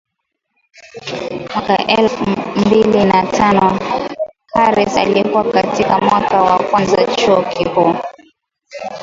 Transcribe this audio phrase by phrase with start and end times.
[1.53, 3.79] Mwaka elfu mbili na tano
[4.53, 7.95] Harris alikuwa katika mwaka wa kwanza Chuo Kikuu